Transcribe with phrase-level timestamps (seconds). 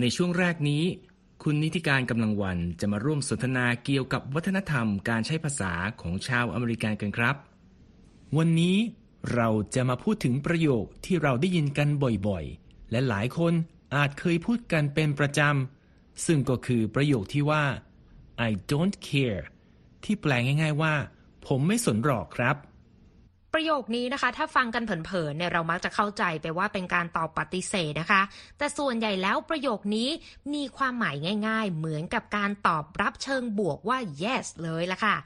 [0.00, 0.82] ในช่วงแรกนี้
[1.42, 7.36] คุณนิติการกำลังวันจะมาร่วมสนทนาเกี่ยวกับวัฒนธรรมการใช้ภาษาของชาวอเมริกันกันครับ
[8.36, 8.76] วันนี้
[9.34, 11.88] เราจะมาพูดถึงประโยคที่เราได้ยินกัน
[12.28, 13.52] บ่อยๆ และหลายคน
[13.96, 17.64] อาจเคยพูดกันเป็นประจำ ซึ่งก็คือประโยคที่ว่า
[18.48, 19.44] I don't care
[20.04, 20.94] ที่แปลง่าย ๆว่า
[21.46, 22.56] ผมไม่สนหรอกครับ
[23.56, 28.22] ประโยคนี้นะคะ ถ้าฟังกันเผินๆเนี่ยเรามักจะเข้าใจไปว่าเป็นการตอบปฏิเสธนะคะ
[28.58, 30.08] แต่ส่วนใหญ่แล้วประโยคนี้
[30.54, 31.16] มีความหมาย
[31.48, 35.16] ง่าย ๆ เหมือนกับการตอบรับเชิงบวกว่า yes เลยละค่ะ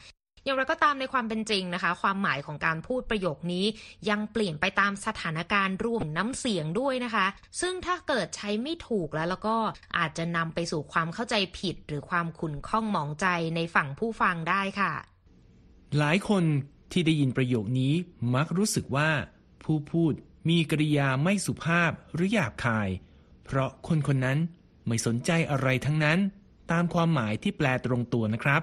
[0.45, 3.67] อย่างไรก็ตามในความเป็นจริงนะคะ ความหมายของการพูดประโยคนี้
[4.11, 7.27] ยังเปลี่ยนไปตามสถานการณ์รวมน้ำเสียงด้วยนะคะ
[7.61, 9.57] ซึ่งถ้าเกิดใช้ไม่ถูกแล้วแล้วก็
[9.99, 14.93] อาจจะนำไปสู่ความเข้าใจผิด หรือความขุ่นข้องหมองใจในฝั่งผู้ฟังได้ค่ะ
[15.99, 16.45] หลายคน
[16.93, 17.95] ที่ได้ยินประโยคนี้
[18.35, 19.11] มักรู้สึกว่า
[19.63, 20.13] ผู้พูด
[20.49, 22.89] มีกริยาไม่สุภาพหรือหยาบคาย
[23.45, 24.39] เพราะคนคนนั้น
[24.87, 26.19] ไม่สนใจอะไรทั้งนั้น
[26.71, 28.63] ตามความหมายที่แปลตรงตัวนะครับ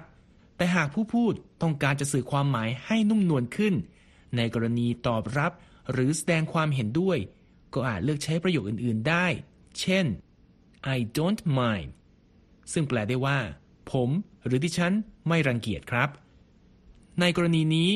[0.58, 3.74] แต่หากผู้พูดต้องการจะสื่อความหมายให้นุ่มนวลขึ้น
[4.36, 5.52] ในกรณีตอบรับ
[5.92, 7.18] หรือแสดงความเห็นด้วย
[7.74, 9.26] ก็อาจเลือกใช้ประโยคอื่น ๆ ได้
[9.80, 10.06] เช่น
[10.96, 11.90] I don't mind
[12.72, 13.40] ซึ่งแปลได้ว่า
[13.92, 14.10] ผม
[14.46, 14.94] หรือดิฉัน
[15.28, 16.10] ไม่รังเกียจครับ
[17.20, 17.92] ในกรณีนี้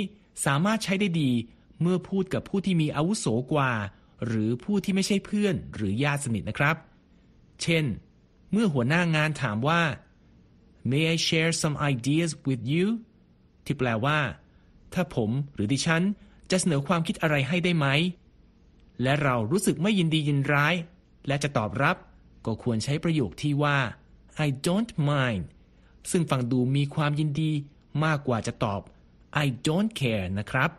[0.46, 1.32] สามารถใช้ได้ดี
[1.82, 3.72] เมื่อพูดกับผู้ที่มีอาวุโสกว่า
[4.26, 6.76] หรือผู้ที่ไม่ใช่เพื่อนหรือญาติสนิทนะครับ
[7.62, 7.86] เช่น
[8.52, 9.82] เมื่อหัวหน้างานถามว่า
[10.90, 12.88] May I share some ideas with you
[13.66, 14.20] ที่แปลว่า
[14.94, 16.04] ถ้าผมหรือดิฉัน
[16.52, 17.88] จะเสนอความคิดอะไรให้ได้ไหม
[19.02, 20.76] และเรารู้สึกไม่ยินดียินร้าย
[21.28, 21.98] และจะตอบรับ
[22.46, 23.78] ก็ควรใช้ประโยคที่ว่า
[24.46, 25.44] I don't mind
[26.12, 27.52] ซึ่งฟังดูมีความยินดี
[28.04, 28.82] มากกว่าจะตอบ
[29.44, 30.72] I don't care นะครับ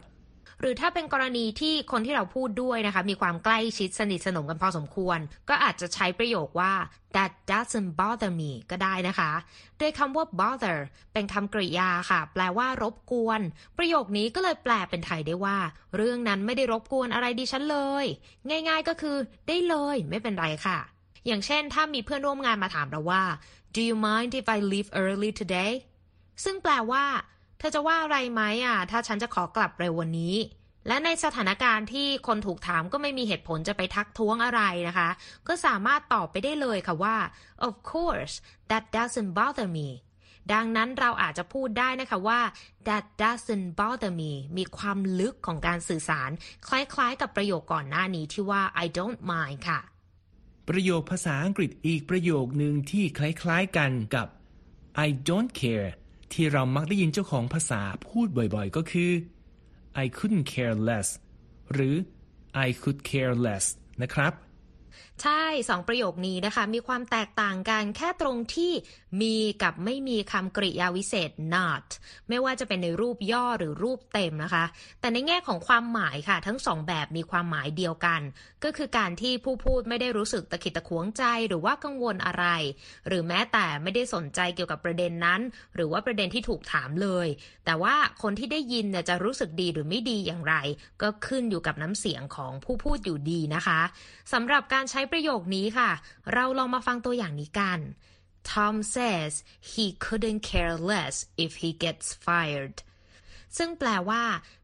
[0.60, 5.18] หรือถ้าเป็นกรณีที่คนที่เราพูดด้วยนะคะ มีความใกล้ชิดสนิทสนมกันพอสมควร
[5.48, 6.72] ก็อาจจะใช้ประโยคว่า
[7.14, 9.32] that doesn't bother me ก็ได้นะคะ
[9.78, 10.78] โดยคำว่า bother
[11.12, 13.40] เป็นคำกริยาค่ะ แปลว่ารบกวน
[13.78, 15.58] ประโยคนี้ก็เลยแปลเป็นไทยได้ว่า
[15.96, 18.06] เรื่องนั้นไม่ได้รบกวนอะไรดิฉันเลย
[18.48, 19.16] ง่าย ๆก็คือ
[19.48, 20.78] ได้เลยไม่เป็นไรค่ะ
[21.26, 23.22] อย่างเช่น ถ้ามีเพื่อนร่วมงานมาถามเราว่า
[23.74, 25.72] do you mind if I leave early today
[26.44, 27.04] ซึ่งแปลว่า
[27.62, 30.36] ธอจะว่าอะไรไหมอะ ถ้าฉันจะขอกลับเร็ววันนี้
[30.88, 35.08] และในสถานการณ์ที่คนถูกถามก็ไม่มีเหตุผลจะไปทักท้วงอะไรนะคะ
[35.48, 37.16] ก็สามารถตอบไปได้เลยค่ะว่า
[37.66, 38.34] of course
[38.70, 39.88] that doesn't bother me
[40.52, 42.40] ดังนั้นเราอาจจะพูดได้นะคะว่า
[42.88, 46.30] that doesn't bother me มีความลึกของการสื่อสาร
[46.68, 49.80] คล้ายๆ กับประโยคก่อนหน้านี้ที่ว่า I don't mind ค่ะ
[50.68, 54.28] ประโยคภาษาอังกฤษอีกประโยคหนึ่งที่คล้ายๆกันกับ
[55.06, 55.88] I don't care
[56.34, 59.10] ที่เรามักได้ยินเจ้าของภาษาพูดบ่อยๆ ก็คือ
[60.02, 61.08] I couldn't care less
[61.72, 61.94] หรือ
[62.66, 63.64] I could care less
[64.02, 64.32] นะครับ
[65.22, 68.72] ใช่สองประโยคนี้นะคะ มีความแตกต่างกันแค่ตรงที่
[69.22, 71.86] มีกับไม่มีคำกริยาวิเศษ not
[72.28, 74.64] ไม่ว่าจะเป็นในรูปย่อหรือรูปเต็มนะคะ
[75.00, 78.20] แต่ในแง่ของความหมายค่ะ ทั้งสองแบบมีความหมายเดียวกัน
[78.64, 82.46] ก็คือการที่ผู้พูดไม่ได้รู้สึกตะขิดตะขวงใจหรือว่ากังวลอะไร
[83.08, 85.40] หรือแม้แต่ไม่ได้สนใจเกี่ยวกับประเด็นนั้น
[85.74, 87.28] หรือว่าประเด็นที่ถูกถามเลย
[87.64, 90.54] แต่ว่าคนที่ได้ยินเนี่ยจะรู้สึกดีหรือไม่ดีอย่างไร
[91.02, 93.80] ก็ขึ้นอยู่กับน้ำเสียงของผู้พูดอยู่ดีนะคะ
[94.32, 95.90] สำหรับการการใช้ประโยคนี้ค่ะ
[96.34, 97.78] เราลองมาฟังตัวอย่างนี้กัน
[98.50, 99.32] Tom says
[99.70, 101.14] he couldn't care less
[101.44, 102.76] if he gets fired
[103.56, 104.22] ซึ่งแปลว่า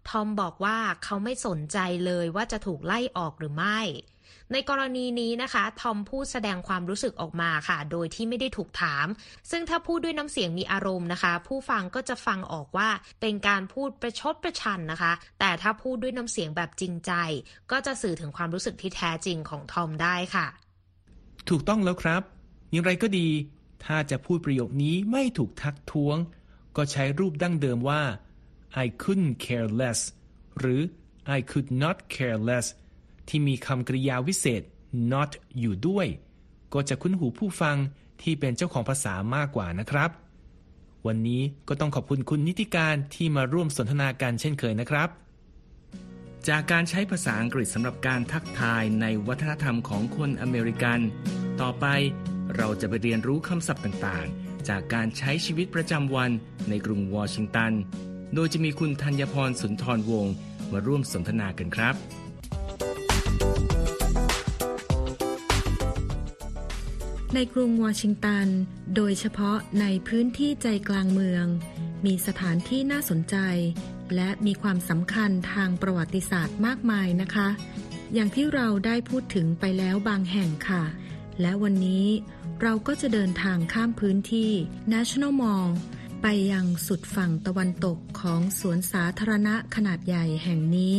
[0.09, 3.81] ทอมบอกว่าเขาไม่สนใจเลยว่าจะถูกไล่ออกหรือไม่
[4.53, 9.07] ในกรณีนี้นะคะทอมพูดแสดงความรู้สึกออกมาค่ะ โดยที่ไม่ได้ถูกถาม
[9.51, 12.89] ซึ่งถ้าพูดด้วยน้ำเสียงมีอารมณ์นะคะ ผู้ฟังก็จะฟังออกว่า
[13.21, 17.13] เป็นการพูดประชดประชันนะคะ แต่ถ้าพูดด้วยน้ำเสียงแบบจริงใจ
[17.71, 20.47] ก็จะสื่อถึงความรู้สึกที่แท้จริงของทอมได้ค่ะ
[21.49, 22.23] ถูกต้องแล้วครับ
[22.71, 23.29] อย่างไรก็ดี
[23.85, 26.17] ถ้าจะพูดประโยคนี้ไม่ถูกทักท้วง
[26.77, 28.03] ก็ใช้รูปดั้งเดิมว่า
[28.85, 30.01] I couldn't care less
[30.59, 30.81] หรือ
[31.37, 32.67] I could not care less
[33.29, 34.63] ที่มีคำกริยาวิเศษ
[35.13, 35.31] not
[35.61, 36.07] อยู่ด้วย
[36.75, 37.77] ก็จะคุ้นหูผู้ฟัง
[38.23, 40.11] ที่เป็นเจ้าของภาษามากกว่านะครับ
[41.07, 45.09] วันนี้ก็ต้องขอบคุณคุณนิติการที่มาร่วมสนทนากันเช่นเคยนะครับ
[46.49, 51.01] จากการใช้ภาษาอังกฤษสำหรับการทักทายในวัฒนธรรมของคนอเมริกัน
[51.61, 51.87] ต่อไป
[52.57, 56.31] เราจะไปเรียนรู้คำศัพท์ต่างๆ จากการใช้ชีวิตประจำวัน
[56.69, 57.73] ในกรุงวอชิงตัน
[58.35, 60.35] โดยจะมีคุณธัญพรสุนทรวงศ์
[60.73, 61.95] มาร่วมสนทนากันครับ
[67.35, 68.47] ในกรุงวอชิงตัน
[68.97, 71.47] โดยเฉพาะในพื้นที่ใจกลางเมือง
[72.07, 73.37] มีสถานที่น่าสนใจ
[74.15, 77.49] และมีความสำคัญทางประวัติศาสตร์มากมายนะคะ
[78.15, 80.85] อย่างที่เราได้พูดถึงไปแล้วบางแห่งค่ะ
[81.41, 82.07] และวันนี้
[82.63, 84.51] เราก็จะเดินทางข้ามพื้นที่
[84.93, 85.69] National Mall
[86.23, 90.97] ไปยังสุดฝั่งตะวันตกของสวนสาธารณะขนาดใหญ่แห่งนี้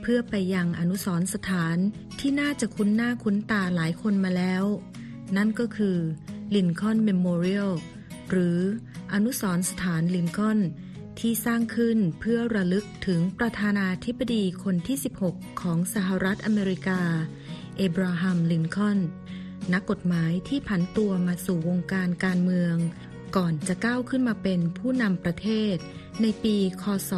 [0.00, 1.76] เพื่อไปยังอนุสรณ์สถาน
[2.20, 4.64] ที่น่าจะคุ้นหน้าคุ้นตาหลายคนมาแล้ว
[5.36, 5.98] นั่นก็คือ
[6.54, 7.72] Lincoln Memorial
[8.30, 8.58] หรือ
[9.12, 10.58] อนุสรณ์สถานลินคอน
[11.20, 14.96] ที่สร้างขึ้นเพื่อระลึกถึงประธานาธิบดีคนที่
[15.28, 17.00] 16 ของสหรัฐอเมริกา
[17.76, 18.98] เอบราฮัม ลินคอน
[19.72, 22.76] นักกฎหมายที่ผันตัวมาสู่วงการการเมือง
[23.36, 25.76] ก่อนจะก้าวขึ้นมาเป็นผู้นำประเทศ
[26.22, 27.12] ในปี คศ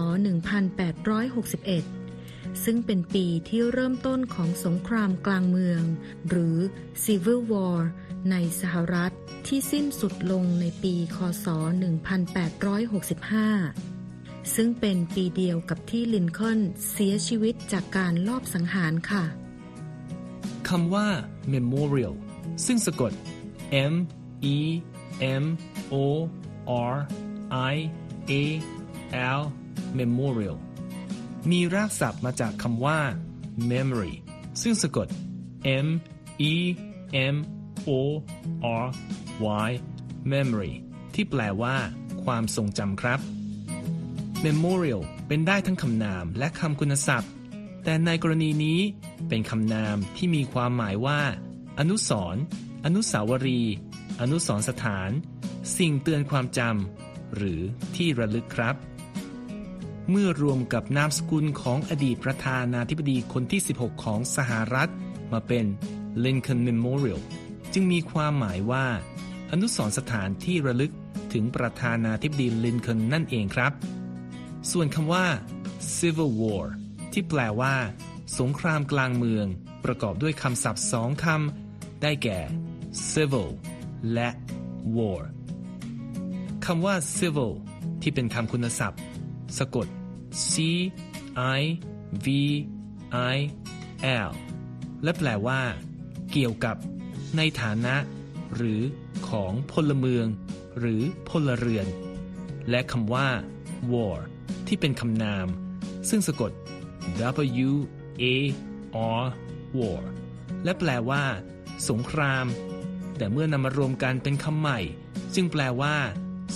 [1.69, 5.83] 1861 ซึ่งเป็นปีที่เริ่มต้นของสงครามกลางเมือง
[6.29, 6.57] หรือ
[7.05, 7.79] Civil War
[8.31, 9.13] ในสหรัฐ
[9.47, 11.47] ที่สิ้นสุดลงในปีคศ
[12.81, 16.61] 1865 ซึ่งเป็นปีเดียวกับที่ลินคอล์น
[16.93, 19.25] เสียชีวิตจากการลอบสังหารค่ะ
[20.69, 21.09] คำว่า
[21.55, 22.15] memorial
[22.67, 23.13] ซึ่งสะกด
[23.93, 23.95] M
[24.55, 24.59] E
[25.43, 25.45] M
[25.93, 25.95] O
[26.93, 26.95] R
[27.73, 27.77] I
[28.31, 28.33] A
[29.41, 29.43] L
[29.99, 30.57] memorial
[31.51, 32.99] มีรากศัพท์มาจากคำว่า
[33.71, 34.15] memory
[34.63, 35.09] ซึ่งสะกด
[35.87, 35.89] M
[36.53, 36.55] E
[37.35, 37.37] M
[37.89, 37.91] O
[38.85, 38.87] R
[39.69, 39.71] Y
[40.33, 40.73] memory
[41.15, 41.77] ที่แปลว่า
[42.25, 43.21] ความทรงจำครับ
[44.45, 47.31] memorial เป็นได้ทั้งคำนามและคำคุณศัพท์
[47.85, 48.81] แต่ในกรณีนี้
[49.29, 51.21] เป็นคำนามที่มีความหมายว่า
[51.79, 52.43] อนุสรณ์
[52.85, 53.75] อนุสาวรีย์
[54.21, 55.11] อนุสรณ์สถาน
[55.77, 57.61] สิ่งเตือนความจำหรือ
[57.97, 58.77] ที่ระลึกครับ
[60.11, 64.91] เมื่อรวมกับนามสกุลของอดีตประธานาธิบดีคนที่ 16 ของสหรัฐ
[65.33, 65.65] มาเป็น
[66.25, 67.21] Lincoln Memorial
[67.73, 68.87] จึงมีความหมายว่า
[69.51, 70.93] อนุสรณ์สถานที่ระลึก
[71.33, 73.73] ถึงประธานาธิบดีลินคอล์นนั่นเองครับ
[74.71, 75.27] ส่วนคำว่า
[75.97, 76.65] Civil War
[77.13, 77.75] ที่แปลว่า
[78.39, 79.47] สงครามกลางเมือง
[79.85, 82.39] ประกอบด้วยคำศัพท์สองคำ ได้แก่
[83.11, 83.49] civil
[84.15, 84.29] และ
[84.97, 85.23] war
[86.65, 87.53] คำว่า civil
[88.03, 89.01] ที่เป็นคำคุณศัพท์
[89.59, 89.87] สะกด
[90.51, 90.53] c
[91.59, 91.63] i
[92.25, 92.27] v
[93.35, 93.37] i
[94.29, 94.31] l
[95.03, 95.61] และแปลว่า
[96.33, 96.77] เกี่ยวกับ
[97.37, 97.95] ในฐานะ
[98.55, 98.81] หรือ
[99.29, 100.27] ของพลเมือง
[100.79, 101.87] หรือพลเรือน
[102.71, 103.29] และคำว่า
[103.93, 104.19] war
[104.67, 105.47] ที่เป็นคำนาม
[106.09, 106.53] ซึ่งสะกด
[107.21, 107.73] w
[108.23, 108.25] a
[109.21, 109.25] r
[109.79, 110.03] war
[110.65, 111.25] และแปลว่า
[111.91, 112.47] สงคราม
[113.17, 114.81] แต่เมื่อนำมารวมกันเป็นคำใหม่
[115.35, 115.97] จึงแปลว่า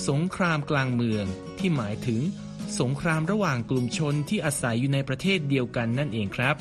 [0.08, 1.24] สงครามกลางเมือง
[1.58, 2.20] ที่หมายถึง
[2.80, 6.56] สงครามระหว่างกลุ่มชนที่อาศัยอยู่ในประเทศเดียวกันนั่นเองครับ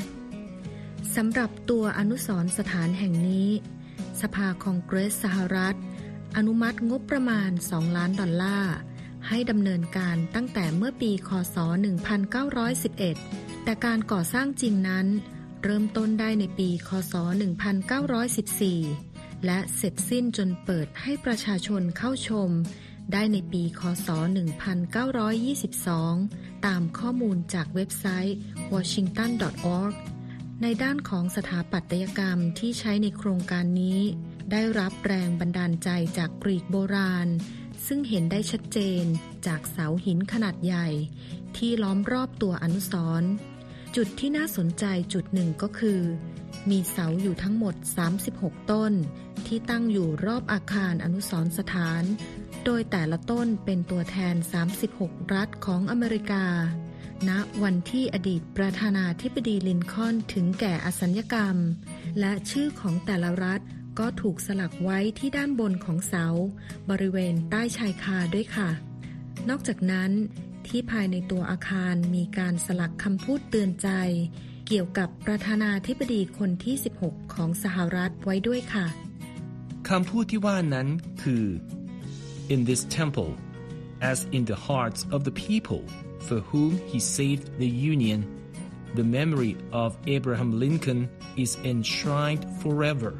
[1.15, 3.49] สำหรับตัวอนุสรสถานแห่งนี้
[4.21, 5.75] สภาคองเกรสสหรัฐ
[6.37, 8.75] อนุมัติงบประมาณ 2 ล้านดอลลาร์
[9.27, 11.57] ให้ดำเนินการตั้งแต่เมื่อปีคศ
[12.75, 15.07] 1911 แต่การก่อสร้างจริงนั้น
[15.63, 17.13] เริ่มต้นได้ในปีคศ
[18.49, 22.49] 1914 และเสร็จสิ้นจนเปิดให้ประชาชนเข้าชม
[23.13, 24.07] ได้ในปีคศ
[25.77, 28.37] 1922 ตามข้อมูลจากเว็บไซต์
[28.73, 29.93] washington.org
[30.61, 33.99] ในด้านของสถาปัตยกรรมที่ใช้ในโครงการนี้
[34.51, 37.27] ได้รับแรงบันดาลใจจากกรีกโบราณ
[37.87, 39.03] ซึ่งเห็นได้ชัดเจน
[39.47, 40.87] จากเสาหินขนาดใหญ่
[41.57, 43.31] ที่ล้อมรอบตัวอนุสรณ์
[43.95, 46.01] จุดที่น่าสนใจจุดหนึ่งก็คือ
[46.69, 47.75] มีเสาอยู่ทั้งหมด
[48.21, 48.93] 36 ต้น
[49.47, 52.03] ที่ตั้งอยู่รอบอาคารอนุสรณ์สถาน
[52.65, 54.35] โดยแต่ละต้นเป็นตัวแทน
[54.83, 56.45] 36 รัฐของอเมริกา
[57.29, 57.31] ณ
[57.63, 61.57] วันที่อดีตประธานาธิบดีลินคอนถึงแก่อสัญญกรรม
[62.19, 63.61] และชื่อของแต่ละรัฐ
[63.99, 66.27] ก็ถูกสลักไว้ที่ด้านบนของเสา
[66.89, 68.69] บริเวณใต้ชายคาด้วยค่ะ
[69.49, 70.11] นอกจากนั้น
[70.67, 73.89] ที่ภายในตัวอาคารมีการสลักคำพูดเตือนใจ
[74.67, 78.85] เกี่ยวกับประธานาธิบดีคนที่ 16 ของสหรัฐไว้ด้วยค่ะ
[79.89, 80.87] คำพูดที่ว่านั้น
[81.23, 81.45] คือ
[82.53, 83.31] in this temple
[84.11, 85.83] as in the hearts of the people
[86.27, 88.19] for whom he saved the union
[88.97, 89.53] the memory
[89.83, 91.01] of Abraham Lincoln
[91.43, 93.13] is enshrined forever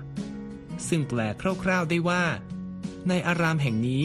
[0.88, 1.20] ซึ่งแปล
[1.64, 2.24] คร่าวๆได้ว่า
[3.10, 4.04] ในอารามแห่งนี้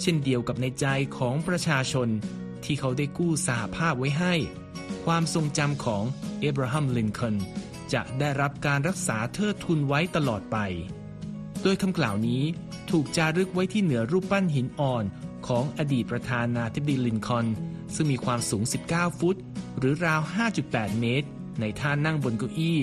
[0.00, 0.86] เช่นเดียวกับในใจ
[1.18, 2.08] ของประชาชน
[2.64, 4.34] ที่เขาได้กู้สหภาพไว้ให้
[5.04, 6.04] ความทรงจำของ
[6.40, 7.36] เอเบราฮัมลินคอล์น
[7.92, 10.58] จะได้รับการรักษาเทิดทุนไว้ตลอดไป
[11.62, 12.42] โดยคำกล่าวนี้
[12.90, 15.04] ถูกจารึกไว้ที่เหนือรูปปั้นหินอ่อน
[15.46, 17.46] ของอดีตประธานาธิบดีลินคอล์น
[17.94, 19.36] ซึ่งมีความสูง 19 ฟุต
[19.78, 20.20] หรือราว
[20.60, 21.28] 5.8 เมตร
[21.60, 22.80] ในท่านั่งบนเก้าอี้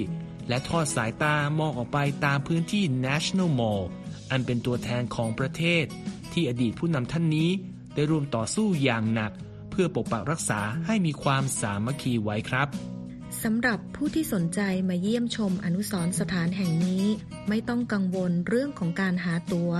[0.47, 3.83] และทอดสายตามองออกไปตามพื้นที่ National Mall
[4.31, 5.85] อันเป็นตัวแทนของประเทศ
[6.33, 7.49] ที่อดีตผู้นำท่านนี้
[7.95, 9.31] ได้ร่วมต่อสู้อย่างหนัก
[9.71, 12.67] เพื่อปกปักรักษาให้มีความสามัคคีไว้ครับ
[13.43, 17.05] สำหรับผู้ที่สนใจมาเยี่ยมชมอนุสรสถานแห่งนี้
[17.47, 19.71] ไม่ต้องกังวลเรื่องของการหาตัว๋ว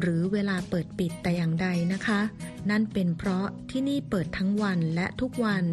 [0.00, 2.20] หรือเวลาเปิดปิดแต่อย่างใดนะคะ
[2.70, 5.64] นั่นเป็นเพราะที่นี่เปิดทั้งวันและทุกวัน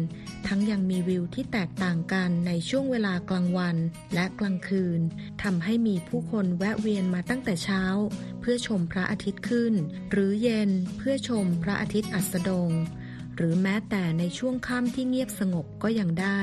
[0.46, 3.76] ทั้งยังมีวิวที่แตกต่างกันในช่วงเวลากลางวัน
[4.14, 5.00] และกลางคืน
[5.42, 7.82] ทำให้มีผู้คนแวะเวียนมาตั้งแต่เช้า
[8.40, 9.74] เพื่อชมพระอาทิตย์ขึ้น
[10.10, 12.72] หรือเย็นเพื่อชมพระอาทิตย์อัสดง
[13.36, 16.40] หรือแม้แต่ในช่วงค่ำที่เงียบสงบก็ยังได้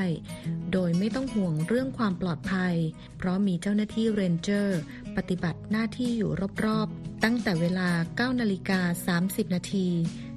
[0.72, 2.74] โดยไม่ต้องห่วงเรื่องความปลอดภัย
[3.18, 4.80] เพราะมีเจ้าหน้าที่เรนเจอร์
[5.16, 6.30] ปฏิบัติหน้าที่อยู่
[6.64, 7.88] รอบๆ ตั้งแต่เวลา
[8.32, 9.86] 9 นาฬิกา 30 นาที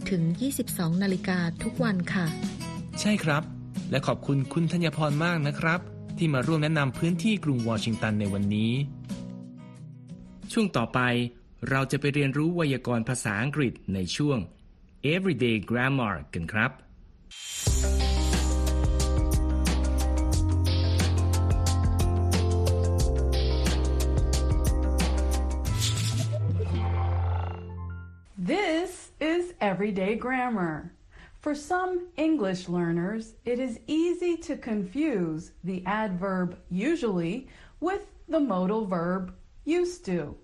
[0.10, 0.22] ถึง
[0.62, 2.26] 22 นาฬิกาทุกวันค่ะ
[3.02, 3.44] ใช่ครับ
[3.92, 5.80] และขอบคุณคุณธัญพรมากนะครับ
[6.18, 8.72] ที่มาร่วมแนะนำพื้นที่กรุงวอชิงตันในวันนี้
[10.52, 11.00] ช่วงต่อไป
[11.70, 14.38] เราจะไปเรียนรู้ไวยากรณ์ภาษาอังกฤษในช่วง
[15.14, 16.72] everyday grammar กันครับ
[29.88, 30.92] everyday grammar.
[31.40, 37.48] For some English learners, it is easy to confuse the adverb usually
[37.80, 40.36] with the modal verb used to.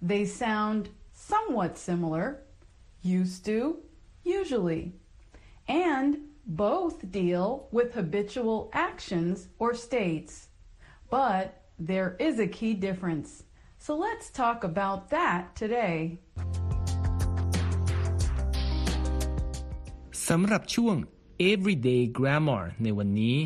[0.00, 2.44] They sound somewhat similar,
[3.02, 3.76] used to,
[4.24, 4.94] usually.
[5.68, 10.48] And both deal with habitual actions or states.
[11.10, 13.42] But there is a key difference.
[13.76, 16.20] So let's talk about that today.
[20.28, 20.96] สำหรับช่วง
[21.50, 23.36] everyday grammar ในวันนี้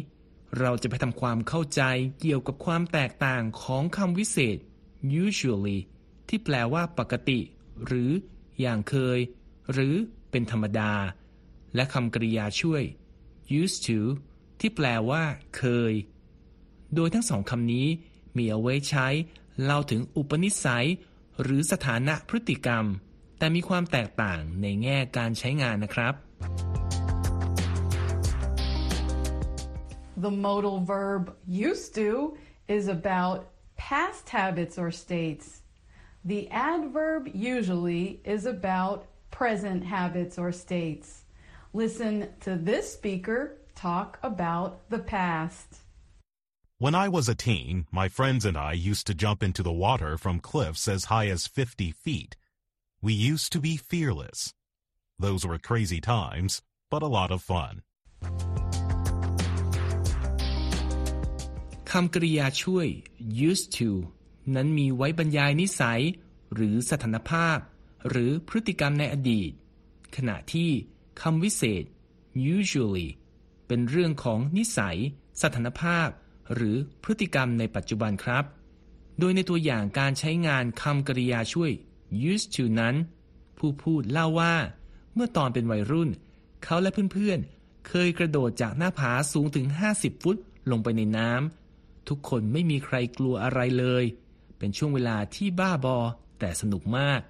[0.58, 1.82] เราจะไปทำความเข้าใจ
[2.20, 4.58] เกี่ยวกับความแตกต่างของคำวิเศษ
[5.24, 5.78] usually
[6.28, 7.40] ที่แปลว่าปกติ
[7.86, 8.10] หรือ
[8.60, 9.18] อย่างเคย
[9.72, 9.94] หรือ
[10.30, 10.92] เป็นธรรมดา
[11.74, 12.82] และคำกริยาช่วย
[13.60, 14.00] used to
[14.60, 15.22] ที่แปลว่า
[15.56, 15.92] เคย
[16.94, 17.86] โดยทั้งสองคำนี้
[18.36, 19.06] มีเอาไว้ใช้
[19.62, 20.88] เล่าถึงอุปนิสัย
[21.42, 22.84] หรือสถานะพฤติกรรม
[23.38, 26.14] แต่มีความแตกต่างในแง่การใช้งานนะครับ
[30.16, 32.36] The modal verb used to
[32.68, 35.62] is about past habits or states.
[36.24, 41.22] The adverb usually is about present habits or states.
[41.72, 45.78] Listen to this speaker talk about the past.
[46.78, 50.18] When I was a teen, my friends and I used to jump into the water
[50.18, 52.36] from cliffs as high as 50 feet.
[53.00, 54.52] We used to be fearless.
[55.26, 57.72] Those were crazy times, but a lot of fun.
[61.90, 62.86] คำกริยาช่วย
[63.48, 63.90] used to
[64.54, 66.02] นั้นมีไว้บรรยายนิสัย
[66.54, 67.58] หรือสถานภาพ
[68.08, 69.52] หรือพฤติกรรมในอดีต
[70.16, 70.70] ขณะที่
[71.22, 71.84] คำวิเศษ
[72.54, 73.08] usually
[73.66, 74.98] เป็นเรื่องของนิสัย
[75.42, 76.08] สถานภาพ
[76.54, 78.44] หรือพฤติกรรมในปัจจุบันครับ
[79.18, 81.72] โดยในตัวอย่างการใช้งานคำกริยาช่วย
[82.32, 82.94] used to นั้น
[83.58, 84.54] ผู้พูดเล่าว่า
[85.14, 86.10] เมื่อตอนเป็นวัยรุ่น
[86.64, 90.36] เขาและเพื่อนๆ เคยกระโดดจากหน้าผาสูงถึง 50 ฟุต
[90.70, 94.04] ลงไปในน้ำทุกคนไม่มีใครกลัวอะไรเลย
[94.58, 95.98] เป็นช่วงเวลาที่บ้าบอ
[96.38, 97.20] แต่สนุกมาก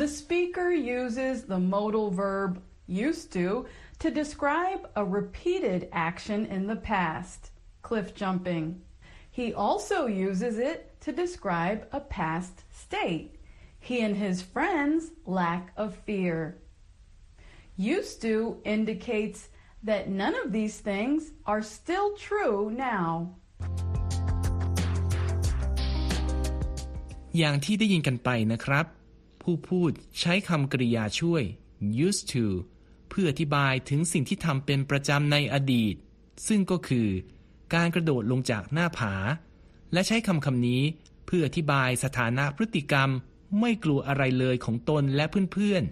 [0.00, 2.52] The speaker uses the modal verb
[2.86, 3.66] used to
[4.02, 7.50] to describe a repeated action in the past,
[7.82, 8.64] cliff jumping.
[9.30, 13.38] He also uses it to describe a past state,
[13.88, 16.36] he and his friends' lack of fear.
[17.76, 18.34] Used to
[18.64, 19.40] indicates
[19.88, 21.20] that none of these things
[21.50, 23.08] are still true now.
[27.38, 28.86] อย่างที่ได้ยินกันไปนะครับ
[29.42, 31.42] ผู้พูดใช้คำกริยาช่วย
[32.06, 32.46] used to
[33.10, 35.94] เพื่ออธิบายถึงสิ่งที่ทำเป็นประจำในอดีต
[36.46, 37.08] ซึ่งก็คือ
[37.74, 39.14] การกระโดดลงจากหน้าผา
[39.92, 40.82] และใช้คำคำนี้
[41.26, 43.10] เพื่ออธิบายสถานะพฤติกรรม
[43.60, 45.84] ไม่กลัวอะไรเลยของตนและเพื่อน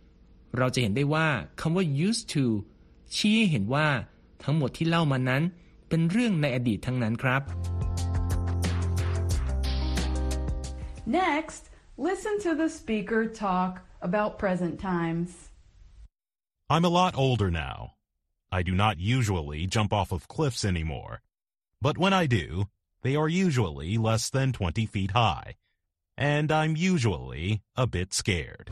[0.00, 1.28] ๆ เราจะเห็นได้ว่า
[1.60, 2.44] คำว่า used to
[3.14, 3.88] ชี้ให้เห็นว่า
[4.42, 5.42] ทั้งหมดที่เล่ามานั้น
[5.88, 7.42] เป็นเรื่องในอดีตทั้งนั้นครับ
[11.06, 11.62] Next,
[12.08, 13.72] listen to the speaker talk
[14.08, 15.30] about present times.
[16.70, 17.76] I'm a lot older now.
[18.50, 21.20] I do not usually jump off of cliffs anymore.
[21.82, 22.46] But when I do,
[23.02, 25.56] they are usually less than 20 feet high.
[26.16, 28.68] And I'm usually a bit scared.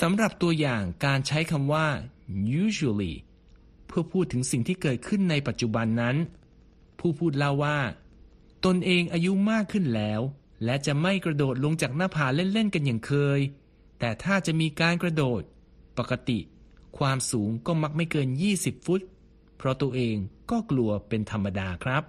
[0.00, 1.86] สำหรับตัวอย่างการใช้คำว่า
[2.62, 3.14] usually
[3.86, 6.16] เพื่อพูดถึงสิ่งที่เกิดขึ้นในปัจจุบันนั้น
[6.98, 7.78] ผู้พูดเล่าว่า
[8.64, 10.20] ตนเองอายุมากขึ้นแล้ว
[10.64, 13.40] และจะไม่กระโดดลงจากหน้าผาเล่นๆกันอย่างเคย
[13.98, 15.42] แต่ถ้าจะมีการกระโดด
[15.98, 16.38] ปกติ
[16.98, 19.00] ความสูงก็มักไม่เกิน 20 ฟุต
[19.56, 20.16] เพราะตัวเอง
[20.50, 22.04] ก็กลัวเป็นธรรมดาครับ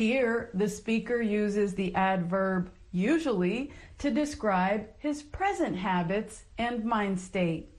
[0.00, 7.70] Here, the speaker uses the adverb usually to describe his present habits and mind state.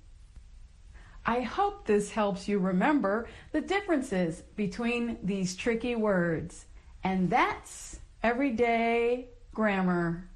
[1.26, 6.66] I hope this helps you remember the differences between these tricky words.
[7.04, 10.30] And that's everyday grammar.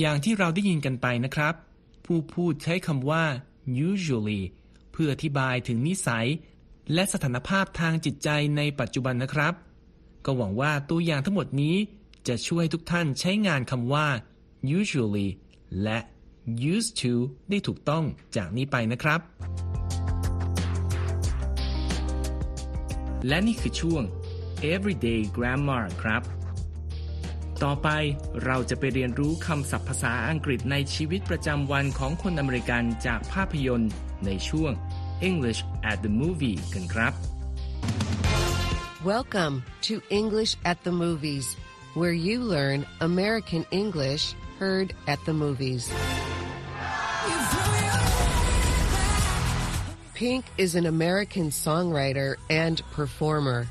[0.00, 1.54] อย่างที่เราได้ยินกันไปนะครับ
[2.04, 3.24] ผู้พูดใช้คำว่า
[3.88, 4.57] usually เ
[5.01, 6.27] พื่ออธิบายถึงนิสัย
[6.93, 9.53] และสถานภาพทางจิตใจในปัจจุบันนะครับ
[10.25, 11.75] ก็หวังว่าตัวอย่างทั้งหมดนี้
[12.27, 14.07] จะช่วยทุกท่านใช้งานคำว่า
[14.77, 15.27] usually
[15.83, 15.99] และ
[16.73, 17.13] used to
[17.49, 18.03] ได้ถูกต้อง
[18.35, 19.19] จากนี้ไปนะครับ
[23.27, 24.03] และนี่คือช่วง
[24.73, 26.23] everyday grammar ครับ
[27.63, 27.89] ต่อไป
[28.45, 33.91] เราจะไปเรียนรู้คำศัพท์ภาษาอังกฤษในชีวิตประจำวันของคนอเมริกันจากภาพยนตร์
[34.25, 34.71] ในช่วง
[35.28, 35.60] English
[35.90, 37.12] at the Movie กันครับ
[39.12, 39.56] Welcome
[39.88, 41.46] to English at the Movies,
[41.98, 42.78] where you learn
[43.10, 44.24] American English
[44.58, 45.84] heard at the movies.
[50.14, 53.66] Pink is an American songwriter and performer.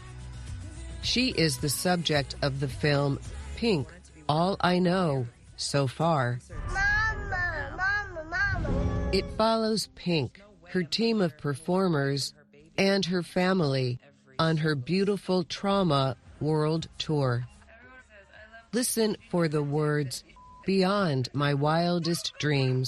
[1.01, 3.19] She is the subject of the film
[3.55, 3.87] Pink,
[4.27, 5.25] All I Know
[5.57, 6.39] So Far.
[6.67, 9.09] Mama, mama, mama.
[9.13, 10.41] It follows Pink,
[10.73, 12.33] her team of performers,
[12.77, 13.99] and her family
[14.39, 17.45] on her beautiful trauma world tour.
[18.73, 20.23] Listen for the words
[20.65, 22.87] beyond my wildest dreams.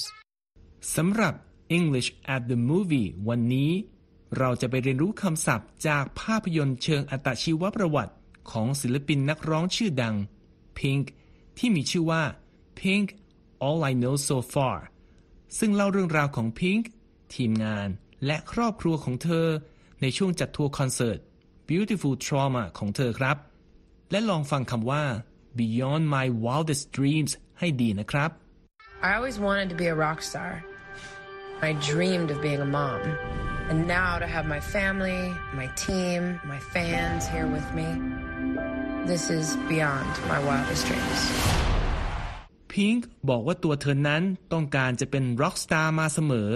[0.95, 1.33] สำหรับ
[1.77, 3.71] English at the Movie วันนี้
[4.37, 8.13] เราจะไปเรียนรู้คำศัพท์จากภาพยนตร์เชิงอัตชีวประวัติ
[8.51, 10.15] ของศิลปินนักร้องชื่อดัง
[10.77, 11.05] Pink
[11.57, 12.23] ที่มีชื่อว่า
[12.79, 13.07] Pink
[13.65, 14.77] All I Know So Far
[15.57, 16.83] ซึ่งเล่าเรื่องราวของ Pink
[17.36, 17.88] ทีมงาน
[18.26, 19.46] และครอบครัวของเธอ
[20.02, 21.18] ในช่วงจัดทัวร์คอนเสิร์ต
[21.68, 23.36] Beautiful Trauma ของเธอครับ
[24.10, 25.04] และลองฟังคำว่า
[25.58, 28.30] Beyond My Wildest Dreams ให้ดีนะครับ
[29.08, 30.52] I always wanted to be a rock star.
[31.68, 33.00] I dreamed of being a mom.
[33.70, 35.22] And now to have my family,
[35.60, 37.88] my team, my fans here with me,
[39.10, 41.20] this is beyond my wildest dreams.
[42.72, 46.50] พิงค์บอกว่าตัวเธอนั้นต้องการจะเป็นร็อกสตาร์มาเสมอ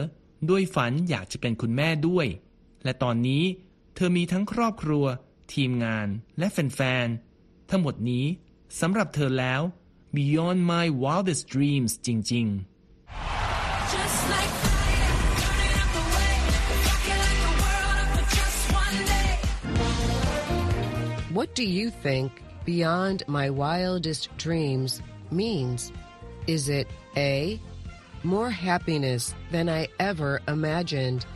[0.51, 2.27] ด้วยฝันอยากจะเป็นคุณแม่ด้วย
[2.85, 3.45] และตอนนี้
[3.95, 5.05] เธอมีทั้งครอบครัว
[5.55, 8.25] ทีมงานและแฟนๆ ทั้งหมดนี้
[8.81, 9.63] สำหรับเธอแล้ว
[10.17, 16.35] beyond my wildest dreams จริงๆ Just like fire, burning up the way,
[16.89, 19.33] rocking like the world up for just one day.
[21.37, 22.31] What do you think
[22.73, 24.93] beyond my wildest dreams
[25.41, 25.81] means?
[26.55, 27.61] Is it A,
[28.25, 31.27] more happiness than I ever imagined?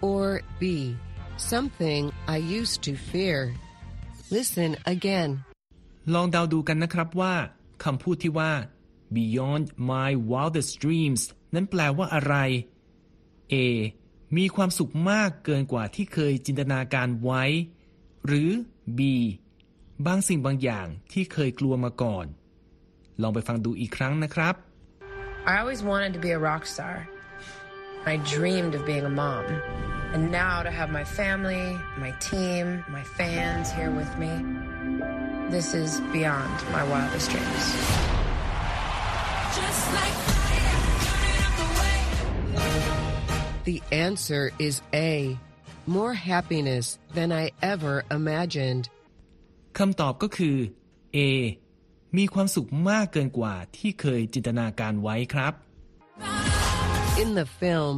[0.00, 0.96] Or B,
[1.36, 3.38] something I used to fear?
[4.36, 5.30] Listen again.
[6.14, 7.34] ลองเดาดูกันนะครับว่า
[7.84, 8.52] คำพูดที่ว่า
[9.16, 11.22] beyond my wildest dreams
[11.54, 12.34] นั้นแปลว่าอะไร
[13.52, 13.54] A
[14.36, 17.44] มีความสุขมากเกินกว่าที่เคยจินตนาการไว้
[18.26, 18.50] หรือ
[18.98, 19.00] B
[20.06, 22.26] บางสิ่งบางอย่างที่เคยกลัวมาก่อน
[23.22, 24.54] ลองไปฟังดูอีกครั้งนะครับ
[25.45, 27.07] I always wanted to be a rock star.
[28.05, 29.45] I dreamed of being a mom.
[30.13, 34.31] And now to have my family, my team, my fans here with me,
[35.49, 37.65] this is beyond my wildest dreams.
[39.59, 41.99] Just like fire, burning up the way.
[43.65, 45.37] The answer is A,
[45.85, 48.89] more happiness than I ever imagined.
[49.77, 50.57] คำตอบก็คือ
[51.15, 51.19] A
[52.18, 55.52] มีความสุขมากเกินกว่าที่เคยจินตนาการไว้ครับ
[57.22, 57.94] In the film,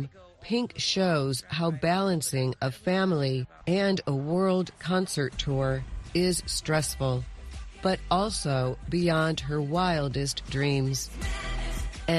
[0.48, 3.36] Pink shows how balancing a family
[3.84, 5.70] and a world concert tour
[6.26, 7.16] is stressful,
[7.86, 8.58] but also
[8.98, 10.98] beyond her wildest dreams.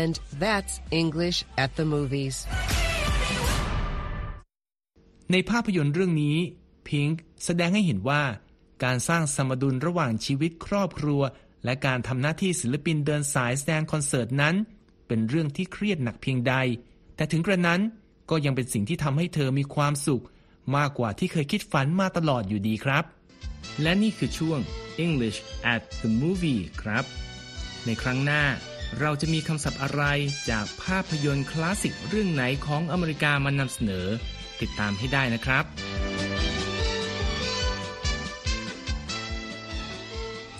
[0.01, 2.35] And that's English at the movies.
[5.31, 6.37] ในภาพยนตร์เรื่องนี้
[6.87, 8.23] พิงค์แสดงให้เห็นว่า
[8.83, 11.21] การสร้างสมดุลระหว่างชีวิตครอบครัว
[11.65, 14.55] และการทำหน้าที่ศิลปินเดินสายแสดงคอนเสิร์ตนั้น
[15.07, 16.53] เป็นเรื่องที่เครียดหนักเพียงใด
[17.15, 17.81] แต่ถึงกระนั้น
[18.29, 20.23] ก็ยังเป็นสิ่งที่ทำให้เธอมีความสุข
[20.75, 23.03] มากกว่าที่เคยคิดฝันมาตลอดอยู่ดีครับ
[23.81, 24.59] และนี่คือช่วง
[25.05, 25.39] English
[25.73, 27.05] at the movie ครับ
[27.85, 28.43] ในครั้งหน้า
[28.99, 30.03] เราจะมีคำศัพท์อะไร
[30.49, 34.07] จากภาพยนตร์คลาสสิกเรื่องไหนของอเมริกามานำเสนอ
[34.61, 35.63] ติดตามให้ได้นะครับ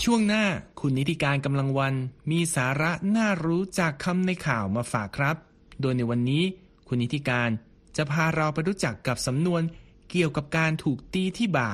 [0.10, 0.46] ช่วงหน้า
[0.80, 1.96] คุณนิติการกำลังวัน
[2.32, 5.36] มีสาระน่ารู้จากคำในข่าวมาฝากครับ
[5.82, 6.44] โดยในวันนี้
[6.88, 7.50] คุณนิติการ
[7.98, 9.62] จะพาเราไปรู้จักกับสำนวน
[10.10, 11.72] เกี่ยวกับการถูกตีที่บ่า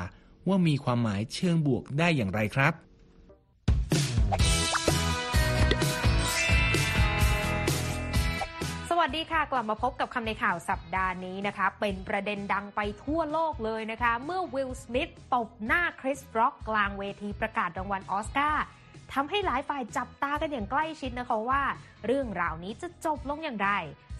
[0.47, 2.73] ว่ามีความหมายเชิงบวกได้อย่างไรครับ
[9.11, 18.63] สวัสดีค่ะกลับมาพบกับคำในข่าวสัปดาห์นี้นะคะ เป็นประเด็นดังไปทั่วโลกเลยนะคะ เมื่อวิลสมิธตบหน้าคริสบร็อกกลางเวทีประกาศรางวัลออสการ์
[19.13, 21.63] ทำให้หลายฝ่ายจับตากันอย่างใกล้ชิดนะคะว่า
[22.05, 23.69] เรื่องราวนี้จะจบลงอย่างไร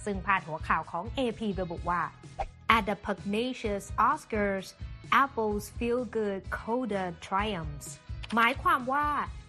[0.06, 2.02] ซึ่งพาดหัวข่าวของ AP ระบุว่า
[2.76, 4.68] At the pugnacious Oscars
[5.24, 7.88] Apple's feel-good coda triumphs
[8.36, 9.08] หมายความว่า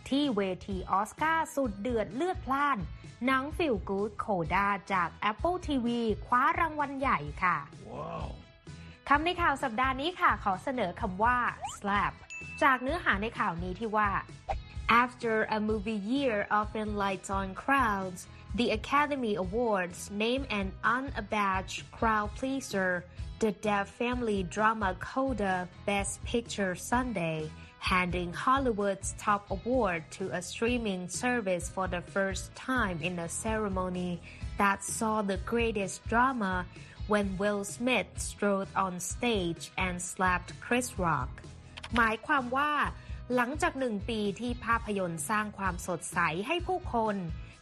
[0.08, 2.78] ที่เวทีออสการ์สุดเดือดเลือดพล่าน
[3.26, 5.86] หนัง Feel Good Coda จาก Apple TV
[6.26, 7.56] คว้ารางวัลใหญ่ค่ะ
[9.08, 11.38] คำในข่าวสัปดาห์นี้ค่ะ ขอเสนอคำว่า
[11.76, 12.12] slap
[12.62, 14.10] จากเนื้อหาในข่าวนี้ที่ว่า
[15.04, 18.20] After a movie year often lights on crowds,
[18.58, 22.90] the Academy Awards name an unabashed crowd pleaser,
[23.42, 25.54] the Deaf Family drama Coda
[25.88, 27.38] Best Picture Sunday,
[27.81, 34.21] handing Hollywood's top award to a streaming service for the first time in a ceremony
[34.57, 36.65] that saw the greatest drama
[37.07, 41.31] when Will Smith strode on stage and slapped Chris Rock.
[41.95, 42.71] หมายความว่า
[43.35, 47.15] หลังจากหนึ่งปีที่ภาพยนตร์สร้างความสดใสให้ผู้คน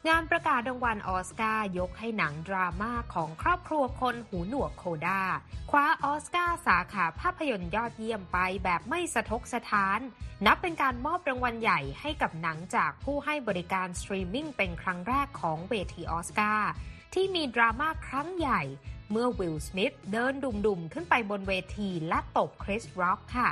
[0.08, 5.22] งานประกาศรางวัลออสการ์ยกให้หนังดราม่าของครอบครัวคนหูหนวก CODA
[5.70, 10.00] คว้าออสการ์สาขาภาพยนตร์ยอดเยี่ยมไปแบบไม่สะทกสะท้าน
[10.46, 16.70] นับเป็นการมอบรางวัลใหญ่ให้กับหนังจากผู้ให้บริการสตรีมมิ่งเป็นครั้งแรกของเวทีออสการ์
[17.14, 18.62] ที่มีดราม่าครั้งใหญ่
[19.10, 23.50] เมื่อวิลสมิธเดินดุ่มๆขึ้นไปบนเวทีและตบคริสร็อกค่ะ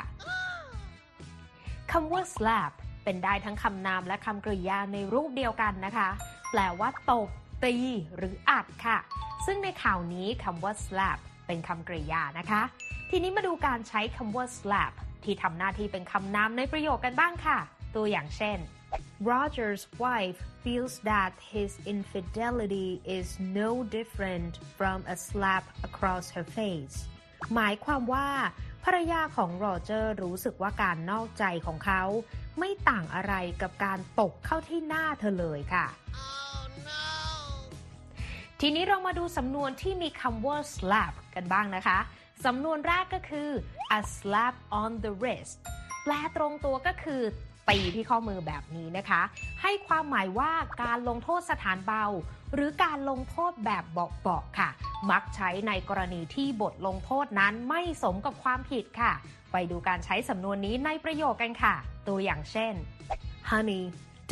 [1.91, 2.73] คำว่า slap
[3.05, 6.11] เป็นได้ทั้งคำนามและคำกริยาในรูปเดียวกันนะคะ
[6.51, 7.29] แปลว่าตบ
[7.65, 7.75] ตี
[8.17, 8.99] หรืออัดค่ะ
[9.47, 12.63] ซึ่งในข่าวนี้คำว่า slap เป็นคำกริยานะคะ
[13.11, 14.93] ทีนี้มาดูการใช้คำว่า slap
[15.25, 17.59] ที่ทำหน้าที่เป็นคำนามในประโยคกันบ้างค่ะ
[17.95, 18.59] ตัวอย่างเช่น
[19.31, 23.27] Roger's wife feels that his infidelity is
[23.61, 26.97] no different from a slap across her face
[27.55, 28.29] หมายความว่า
[28.85, 32.03] ภรรยาของโรเจอร์รู้สึกว่าการนอกใจของเขา
[32.59, 35.87] ไม่ต่างอะไรกับการตบเข้าที่หน้าเธอเลยค่ะ
[38.61, 41.99] ทีนี้เรามาดูสำนวนที่มีคำว่า slap กันบ้างนะคะ
[42.45, 43.51] สำนวนแรกก็คือ
[43.99, 45.55] a slap on the wrist
[46.03, 47.23] แปลตรงตัวก็คือ
[47.71, 49.23] ตีที่ข้อมือแบบนี้นะคะ
[49.63, 50.53] ให้ความหมายว่า
[50.83, 52.05] การลงโทษสถานเบา
[52.55, 54.69] หรือการลงโทษแบบเบาๆค่ะ
[55.11, 59.13] มักใช้ในกรณีที่บทลงโทษนั้นไม่สมกับความผิดค่ะ
[59.53, 61.75] ไปดูการใช้สำนวนนี้ในประโยคกันค่ะ
[62.09, 62.75] ตัวอย่างเช่น
[63.51, 63.85] Honey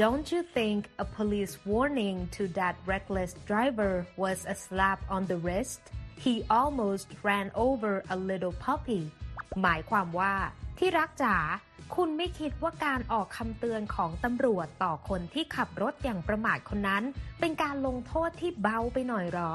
[0.03, 5.39] Don't you think a police warning to that reckless driver was a slap on the
[5.45, 5.81] wrist?
[6.25, 9.03] He almost ran over a little puppy.
[9.63, 10.35] หมายความว่า
[10.79, 11.37] ที่รักจ๋า
[11.95, 17.03] คุณไม่คิดว่าการออกคำเตือนของตำรวจต่อคนที่ขับรถอย่างประมาทคนนั้น
[17.41, 19.53] เป็นการลงโทษที่เบาไปหน่อยหรอ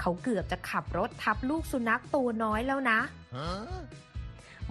[0.00, 3.00] เขาเกือบจะขับรถทับลูกสุนัขตัวน้อยแล้วนะ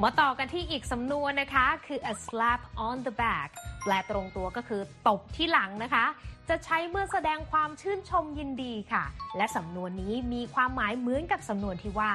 [0.02, 3.50] มาต่อกันที่อีกสำนวนนะคะ คือ a slap on the back
[3.84, 6.06] แปลตรงตัวก็คือตบที่หลังนะคะ
[6.50, 9.04] จะใช้เมื่อแสดงความชื่นชมยินดีค่ะ
[9.38, 12.12] และสำนวนนี้มีความหมายเหมือนกับสำนวนที่ว่า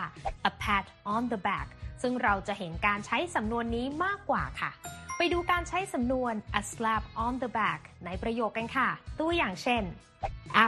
[0.51, 1.67] a pat on the back
[2.03, 4.71] ซึ่งเราจะเห็นการใช้สำนวนนี้มากกว่าค่ะ
[5.17, 8.89] ไปดูการใช้สำนวน a slap on the back ในประโยคกันค่ะ
[9.21, 9.85] ตัวอย่างเช่น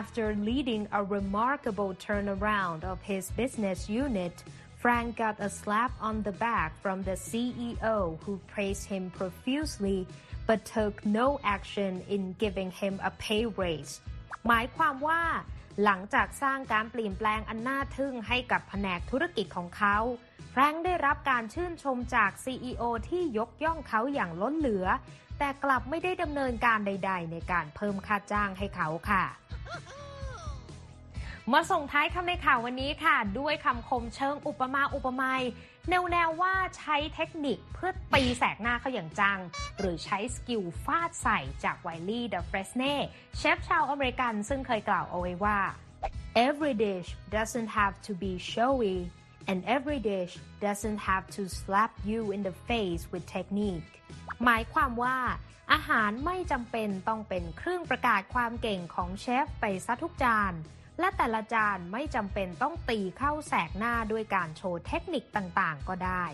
[0.01, 4.35] After leading a remarkable turnaround of his business unit,
[4.83, 10.07] Frank got a slap on the back from the CEO who praised him profusely
[10.49, 13.93] but took no action in giving him a pay raise
[14.49, 15.23] หมายความว่า
[15.85, 19.97] หลังจากสร้างการเปลี่ยนแปลงอันน่าทึ่งให้กับแผนกธุรกิจของเขา
[20.51, 24.87] แฟรงค์ได้รับการชื่นชมจาก CEO ที่ยกย่องเขาอย่างล้นเหลือ
[25.39, 29.25] แต่กลับไม่ได้ดำเนินการใด ๆ ในการเพิ่มค่าจ้างให้เขาค่ะ
[31.53, 35.43] มาส่งท้ายคำในข่าววันนี้ค่ะ ด้วยคำคมเชิงอุปมาอุปไมย
[35.91, 39.39] แนวแนวว่าใช้เทคนิคเพื่อตีแสกหน้าเขาอย่างจัง
[39.79, 42.95] หรือใช้ skill ฟาดใส่จาก Wylie Dufresne
[43.37, 45.59] เชฟชาวอเมริกันซึ่งเคยกล่าวเอาไว้ว่า
[46.47, 48.97] every dish doesn't have to be showy
[49.51, 50.33] and every dish
[50.67, 53.89] doesn't have to slap you in the face with technique
[54.45, 55.17] หมายความว่า
[55.73, 60.53] อาหารไม่จำเป็นต้องเป็นเครื่องประกาศความเก่งของเชฟไปซะทุกจาน
[61.01, 66.25] และแต่ละจานไม่จำเป็นต้องตีเข้าแสกหน้าด้วยการโชว์เทคนิคต่างๆ ก็ได้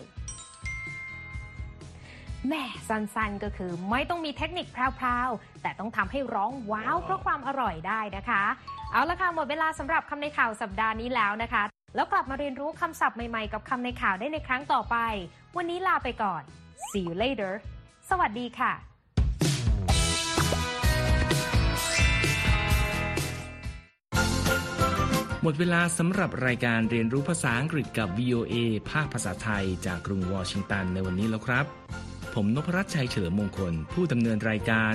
[2.47, 8.43] แหม่สั้นๆก็คือไม่ต้องมีเทคนิคแพรวๆ แต่ต้องทำให้ร้องว้าวเพราะความอร่อยได้นะคะ
[8.91, 11.63] เอาละค่ะหมดเวลาสำหรับคำในข่าวสัปดาห์นี้แล้วนะคะ
[11.95, 14.97] แล้วกลับมาเรียนรู้คำศัพท์ใหม่ๆ กับคำในข่าวได้ในครั้งต่อไป
[15.57, 16.43] วันนี้ลาไปก่อน
[16.89, 17.53] see you later
[18.09, 18.94] สวัสดีค่ะ
[25.47, 28.55] หมดเวลาสำหรับรายการเรียนรู้ภาษาอังกฤษกับ VOA
[28.91, 31.65] ภาคภาษาไทยจากกรุงวอชิงตันในวันนี้แล้วครับ
[32.33, 34.93] ผมนพรัชชัยเฉลิมมงคล ผู้ดำเนินรายการ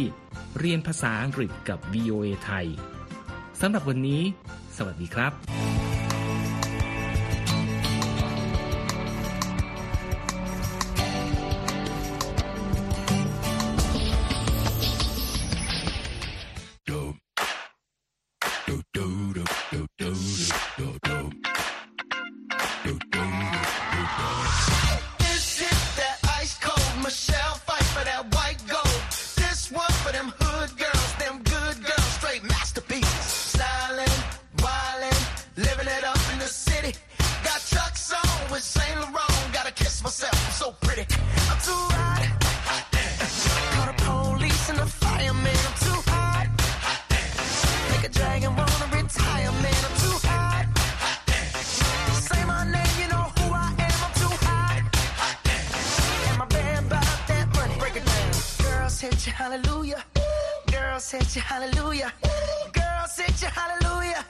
[0.59, 2.67] เรียนภาษาอังกฤษกับ VOA ไทย
[3.61, 4.21] สำหรับวันนี้
[4.77, 5.33] สวัสดีครับ
[61.05, 62.11] said you hallelujah.
[62.73, 64.25] Girl said you hallelujah.